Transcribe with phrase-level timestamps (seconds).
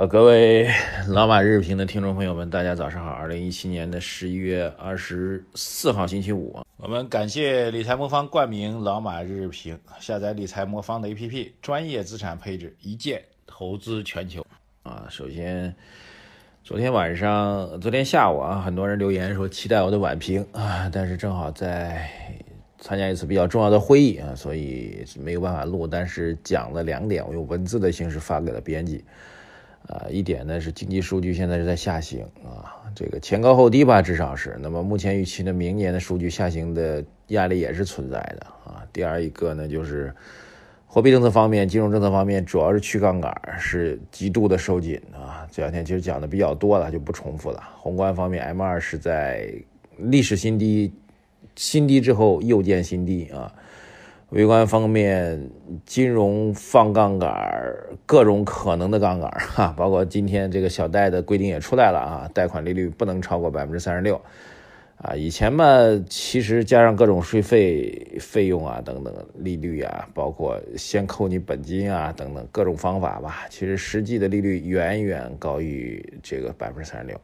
[0.00, 0.66] 呃，各位
[1.08, 3.10] 老马日评的听众朋友们，大家早上好。
[3.10, 14.42] 二零一七年的十一月二十四号星期五，我们感谢理财魔方冠名老马日评，下载理财魔方的 APP，专业资产配置，一键投资全球。
[14.84, 15.74] 啊，首先，
[16.64, 22.08] 昨天晚上、昨天下午啊，很多人留言说期待我的晚评啊，但是正好在
[22.78, 25.86] 参加一次比较重要的会议啊，所以没有办法录。
[25.86, 29.04] 但是讲了两点，我用文字的形式发给了编辑。
[29.90, 34.56] 啊，一点呢是经济数据现在是在下行啊，这个前高后低吧，至少是。
[34.62, 38.86] 那么目前预期呢，明年的数据下行的压力也是存在的啊。
[38.92, 40.14] 第二一个呢，就是
[40.86, 45.44] 货币政策方面、金融政策方面，主要是去杠杆，是极度的收紧啊。
[45.50, 47.60] 这两天其实讲的比较多了，就不重复了。
[47.76, 49.52] 宏观方面，M 二是在
[49.96, 50.92] 历史新低，
[51.56, 53.52] 新低之后又见新低啊。
[54.30, 55.50] 微观方面，
[55.84, 57.74] 金融放杠杆，
[58.06, 64.20] 各种可能的杠杆哈，包括今天这个小贷的规定也出来了啊，贷款利率不能超过百分之三十六，
[64.98, 65.64] 啊，以前嘛，
[66.08, 77.20] 其实加上各种税费费用啊等等利率啊，包括先扣你本金啊等等各种方法吧，其实实际的利率远远高于这个百分之三十六，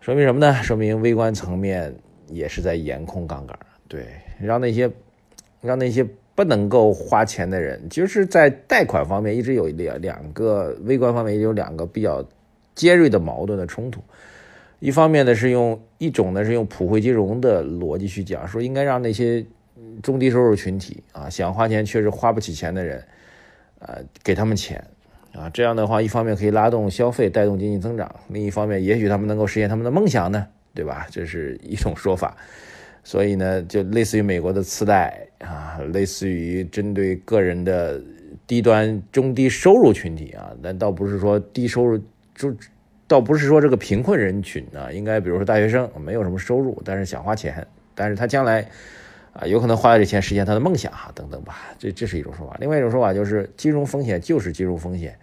[0.00, 0.52] 说明什么呢？
[0.64, 1.94] 说明微观层面
[2.26, 4.04] 也是在严控杠杆，对，
[4.40, 4.90] 让那些。
[5.66, 12.24] 让那些不能够花钱的人，就是在贷款方面一直有两两个微观方面也有两个比较
[12.74, 14.00] 尖锐的矛盾的冲突。
[14.78, 19.44] 一方面呢是用一种呢是用普惠金融的逻辑去讲，说应该让那些
[20.02, 23.02] 中低收入群体啊想花钱确实花不起钱的人，
[23.78, 24.84] 呃给他们钱
[25.32, 31.06] 啊，这样的话一方面可以拉动消费，带动经济增长；另一方面也许他们能够实现他们的梦想呢，对吧？
[31.10, 32.36] 这是一种说法。
[33.06, 38.02] 所以呢，就类似于美国的次贷啊，类似于针对个人的
[38.48, 41.96] 低端、中低收入群体啊，但倒不是说低收入，
[42.34, 42.52] 就
[43.06, 48.68] 倒不是说这个贫困人群啊，应该比如说大学生没有什么收入，但是想花钱，但是他将来
[49.32, 52.56] 啊有可能花这钱实现他的梦想啊等等吧，这这是一种说法。
[52.58, 55.16] 另外一种说法就是金融风险就是金融风险，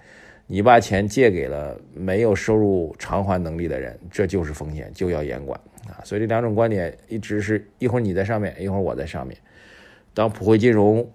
[0.46, 5.60] 你把钱借给了没有收入偿还能力的人，这就是风险，就要严管。
[5.88, 9.38] 啊，所以这两种观点一直是一会儿你在上面，一会儿我在上面。
[10.14, 11.06] 当普惠金融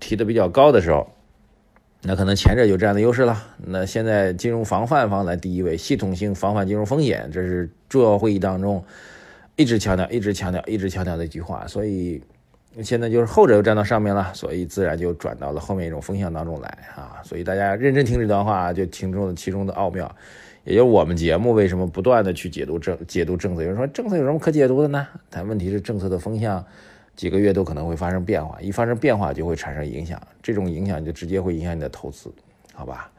[0.00, 1.06] 提的比较高的时候，
[2.02, 3.42] 那可能前者有这样的优势了。
[3.58, 8.82] 那现在金融防范方在第一位，系统性防范金融风险，这是重要会议当中
[9.56, 11.66] 一直强调、一直强调、一直强调的一句话。
[11.66, 12.22] 所以
[12.82, 17.22] 现在就是后者又站到上面了，所以自然就转到了后面一种风向当中来啊。
[17.24, 20.14] 所以大家认真听这段话，就听出了其中的奥妙。
[20.64, 23.62] 也就是我们节目为什么不断的去解读政解读政策？
[23.62, 25.06] 有人说政策有什么可解读的呢？
[25.30, 26.64] 但问题是政策的风向
[27.14, 32.30] 几个月都可能会发生变化，一发生变化就会产生影响，这种影响就直接会影响你的投资，
[32.74, 33.10] 好吧？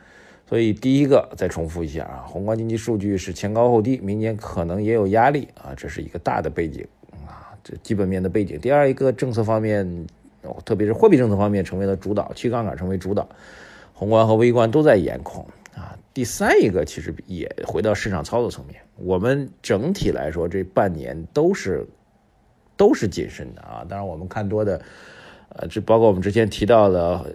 [0.47, 6.85] 所以第一个再重复一下啊，宏观经济数据是前高后低，明年可能也有压力啊，这是一个大的背景，
[7.81, 8.59] 基本面的背景。
[8.59, 10.05] 第二一个政策方面，
[10.63, 13.27] 特别是货币政策方面成为了主导，去杠杆成为主导，
[13.93, 15.45] 宏观和微观都在严控
[15.75, 15.97] 啊。
[16.13, 21.85] 第三一个其实也回到市场操作层面，我们整体来说这半年都是
[22.75, 23.85] 都是谨慎的啊。
[23.87, 24.81] 当然我们看多的，
[25.49, 27.25] 呃，这包括我们之前提到的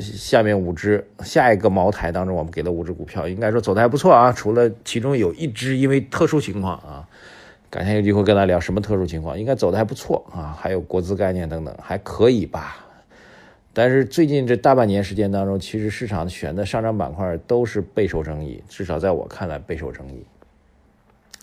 [0.00, 4.32] 下面五只下一个茅台当中，我们给了五只股票，应该说走的还不错啊。
[4.32, 7.08] 除了其中有一只因为特殊情况啊，
[7.74, 10.56] 改天有机会跟大家聊什么特殊情况，应该走的还不错啊。
[10.56, 12.86] 还有国资概念等等，还可以吧。
[13.72, 20.24] 但是最近这大半年时间当中，其实市场选的上涨板块都是备受争议，至少在我看来备受争议。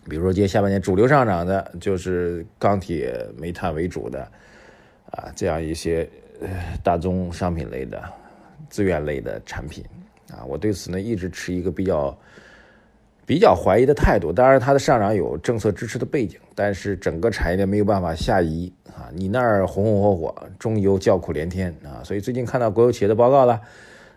[0.07, 4.21] 比如说今天下半年主流上涨的就是钢铁、煤炭为主的
[5.11, 6.07] 啊，这样一些
[6.81, 8.01] 大宗商品类的、
[8.69, 9.83] 资源类的产品
[10.31, 12.17] 啊，我对此呢一直持一个比较。
[13.31, 19.07] 比较怀疑的态度，当然它的上涨有政策支持的背景，但是整个产业链没有办法下移啊！
[19.13, 22.03] 你那儿红红火火，中油叫苦连天啊！
[22.03, 23.61] 所以最近看到国有企业的报告了，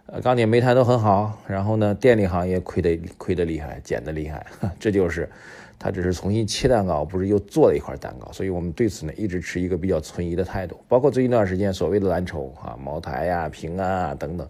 [0.06, 4.44] 呃，钢铁、煤炭都很好，然后呢，电力行业亏得亏得厉害，减得厉害，
[4.80, 5.30] 这就是
[5.78, 8.32] 它只是重新切蛋糕，不是又做了一块蛋糕。
[8.32, 14.44] 所以我们对此呢一直持一个比较存疑的态度，包括最近一段时间所谓的蓝筹啊，茅台呀、平安啊等等。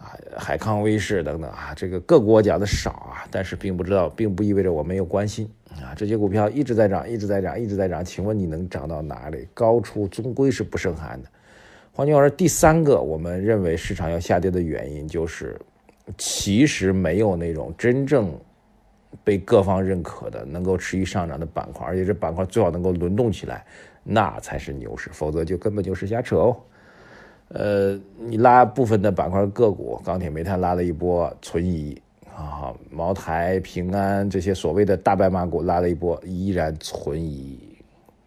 [0.00, 5.92] 啊，海康威视等等啊，这个个股我讲的少啊，但是并不知道，并不意味着我没有关心啊。
[5.94, 8.02] 这些股票一直在涨，一直在涨，一直在涨。
[8.02, 9.46] 请问你能涨到哪里？
[9.52, 11.28] 高处终归是不胜寒的。
[11.92, 15.60] 换句话说，第三个我们认为市场要下跌的原因就是，
[16.16, 18.32] 其实没有那种真正
[19.22, 23.66] 被各方认可的能够持续上涨的板块，而且这板块最好能够轮动起来，
[24.02, 26.56] 那才是牛市，否则就根本就是瞎扯哦。
[27.52, 32.00] 呃，你拉部分的板块个股，钢铁、煤炭拉了一波存疑
[32.32, 37.58] 啊，茅台、平安这些所谓的大白马股拉了一波依然存疑，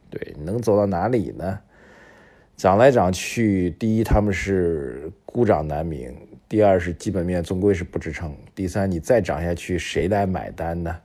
[0.09, 1.57] 对，能走到哪里呢？
[2.57, 6.13] 涨来涨去，第一他们是孤掌难鸣，
[6.49, 10.95] 第二是基本面终归是不支撑，第三你再涨下去谁来买单呢？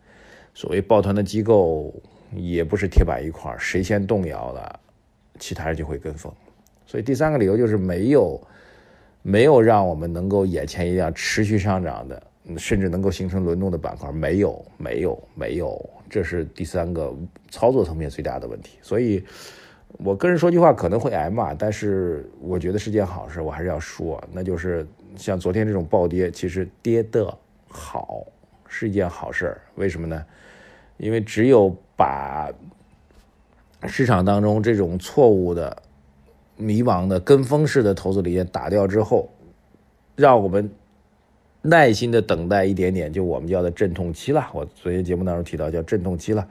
[0.55, 1.95] 所谓抱团的机构
[2.35, 4.81] 也不是铁板一块，谁先动摇了，
[5.39, 6.33] 其他人就会跟风。
[6.89, 8.41] 所以第三个理由就是没有
[9.23, 12.21] 没有让我们能够眼前一亮持续上涨的，
[12.57, 17.15] 甚至能够形成轮动的板块，没有没有没有，这是第三个
[17.51, 18.79] 操作层面最大的问题。
[18.83, 19.23] 所以。
[20.05, 24.87] 我个人说句话可能会挨骂，但是我觉得是件好事，我还是要说，那就是
[25.17, 27.35] 像昨天这种暴跌，其实跌的
[27.67, 28.23] 好
[28.69, 30.23] 是一件好事为什么呢？
[30.99, 32.53] 因为只有把
[33.87, 35.75] 市场当中这种错误的、
[36.59, 39.31] 迷茫的、跟风式的投资理念打掉之后，
[40.15, 40.71] 让我们
[41.63, 44.47] 耐心的等待一点点，就我们叫的阵痛期了。
[44.53, 46.47] 我昨天节目当中提到叫阵痛期了，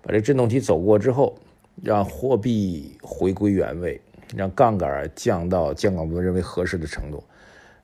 [0.00, 1.36] 把这阵痛期走过之后。
[1.82, 3.98] 让货币回归原位，
[4.36, 7.24] 让杠杆降到监管部门认为合适的程度，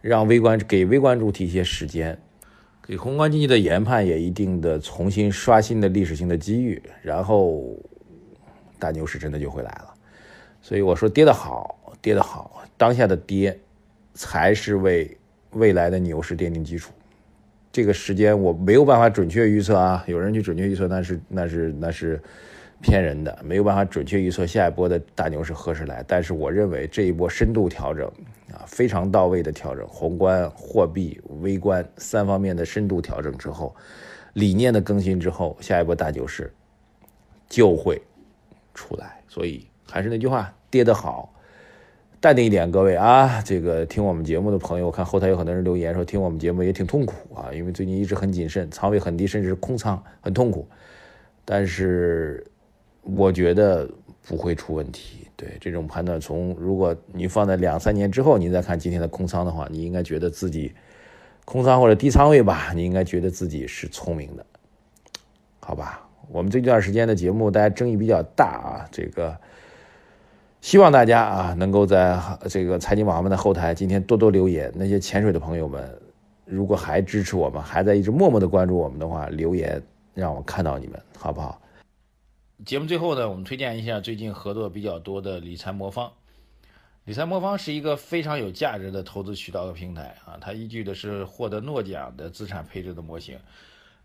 [0.03, 2.19] 让微观给微观主体一些时间，
[2.87, 7.75] 给宏观经济的研判也一定的重新刷新的历史性的机遇，然后
[8.79, 9.95] 大牛市真的就会来了。
[10.67, 13.57] 所以我说跌得好，跌得好，当下的跌
[14.15, 15.17] 才是为
[15.53, 16.93] 未来的牛市奠定基础。
[17.71, 22.21] 这个时间我没有办法准确预测啊，有人去准确预测，那是那是那是。
[22.83, 26.05] 骗人的，没有办法准确预测下一波的大牛市何时来。
[26.07, 28.07] 但是我认为这一波深度调整
[28.53, 33.75] 啊，非常到位的调整，宏观、货币、微观三方面的深度调整之后，
[34.35, 36.53] 理念的更新之后，下一波大牛市
[37.49, 38.01] 就会
[38.75, 39.23] 出来。
[39.27, 41.33] 所以还是那句话，跌得好，
[42.21, 50.69] 淡定一点，各位啊，这个听我们节目的朋友，我看后台有很多人留言说听我们节目也挺痛苦啊，因为最近一直很谨慎，仓位很低，甚至是空仓，很痛苦。
[51.45, 52.45] 但是。
[53.15, 53.89] 我觉得
[54.27, 55.29] 不会出问题。
[55.37, 60.75] 对这种判断，从如果你放在两三年之后，你再看今天的空仓的话，你应该觉得自己
[61.45, 64.45] 空仓或者低仓位吧，你应该觉得自己是聪明的，
[65.61, 66.05] 好吧？
[66.29, 68.89] 我们这段时间的节目，大家争议比较大啊。
[68.91, 69.39] 这个
[70.67, 72.21] 希望大家啊，能够在
[72.51, 74.69] 这个财经网们的后台今天多多留言。
[74.75, 75.97] 那些潜水的朋友们，
[76.45, 79.81] 如果还支持我们，还在一直默默的关注我们的话，留言
[80.13, 81.63] 让我看到你们，好不好？
[82.65, 86.11] 节目最后呢，我们推荐一下最近合作比较多的理财魔方。
[87.05, 93.39] 理财魔方是一个非常有价值的投资渠道和平台啊，它依据的是获得诺奖的资产配置的模型，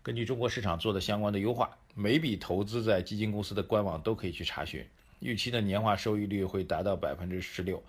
[0.00, 4.86] 根据中国市场做的相关的优化，每笔投资在基金公司的官网都可以去查询，
[5.22, 7.82] 预期的年化收益率会达到百分之十六。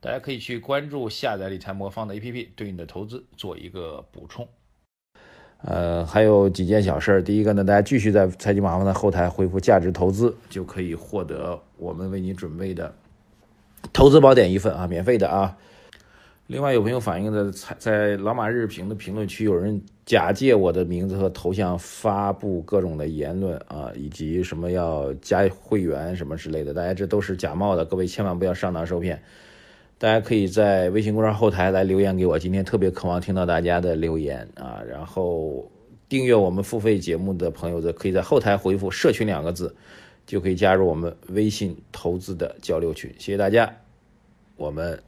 [0.00, 4.46] 大家可以去关注下载理财魔方的 APP，对你的投资做一个补充。
[5.62, 7.22] 呃，还有几件小事儿。
[7.22, 12.94] 第一个呢，大家继续在财经马方的后台回复“价值投资”，就可以获得我们为你准备的
[13.90, 15.56] 投资宝典一份啊，免费的啊。
[16.46, 29.20] 另外，有朋友反映的在在老马日评的评论区，有人假借我的名字和头像发布各种的言论啊，以及什么要加会员什么之类的，大家这都是假冒的，各位千万不要上当受骗。
[29.96, 34.82] 大家可以在微信公众号后台来留言给我，今天特别渴望听到大家的留言啊！
[34.86, 35.66] 然后
[36.10, 39.74] 订阅我们付费节目的朋友，则可以在后台回复“社群”两个字，
[40.26, 43.10] 就可以加入我们微信投资的交流群。
[43.18, 43.72] 谢谢大家，
[44.56, 45.00] 我们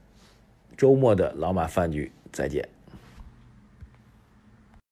[0.76, 2.75] 周末的老马饭局再见。